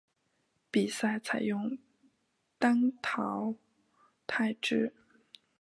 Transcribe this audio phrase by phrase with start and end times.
[0.71, 1.77] 比赛采用
[2.57, 3.53] 单淘
[4.25, 4.95] 汰制。